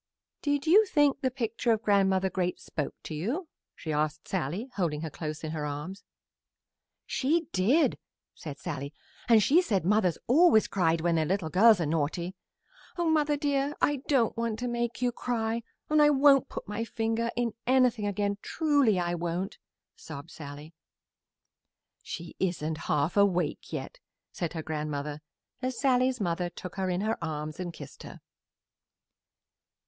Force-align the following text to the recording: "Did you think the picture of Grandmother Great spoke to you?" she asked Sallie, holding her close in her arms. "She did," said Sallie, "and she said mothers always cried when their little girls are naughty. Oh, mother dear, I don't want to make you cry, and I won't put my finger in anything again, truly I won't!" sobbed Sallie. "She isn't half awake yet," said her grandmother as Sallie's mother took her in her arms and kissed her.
"Did 0.41 0.65
you 0.65 0.83
think 0.87 1.21
the 1.21 1.29
picture 1.29 1.71
of 1.71 1.83
Grandmother 1.83 2.31
Great 2.31 2.59
spoke 2.59 2.95
to 3.03 3.13
you?" 3.13 3.47
she 3.75 3.93
asked 3.93 4.27
Sallie, 4.27 4.71
holding 4.75 5.01
her 5.01 5.11
close 5.11 5.43
in 5.43 5.51
her 5.51 5.63
arms. 5.63 6.03
"She 7.05 7.45
did," 7.53 7.99
said 8.33 8.57
Sallie, 8.57 8.95
"and 9.29 9.43
she 9.43 9.61
said 9.61 9.85
mothers 9.85 10.17
always 10.25 10.67
cried 10.67 11.01
when 11.01 11.13
their 11.13 11.25
little 11.27 11.51
girls 11.51 11.79
are 11.79 11.85
naughty. 11.85 12.33
Oh, 12.97 13.11
mother 13.11 13.37
dear, 13.37 13.75
I 13.79 13.97
don't 14.07 14.35
want 14.35 14.57
to 14.57 14.67
make 14.67 15.03
you 15.03 15.11
cry, 15.11 15.61
and 15.87 16.01
I 16.01 16.09
won't 16.09 16.49
put 16.49 16.67
my 16.67 16.83
finger 16.83 17.29
in 17.35 17.53
anything 17.67 18.07
again, 18.07 18.39
truly 18.41 18.97
I 18.97 19.13
won't!" 19.13 19.59
sobbed 19.95 20.31
Sallie. 20.31 20.73
"She 22.01 22.35
isn't 22.39 22.79
half 22.89 23.15
awake 23.15 23.71
yet," 23.71 23.99
said 24.31 24.53
her 24.53 24.63
grandmother 24.63 25.21
as 25.61 25.79
Sallie's 25.79 26.19
mother 26.19 26.49
took 26.49 26.73
her 26.77 26.89
in 26.89 27.01
her 27.01 27.23
arms 27.23 27.59
and 27.59 27.71
kissed 27.71 28.01
her. 28.01 28.19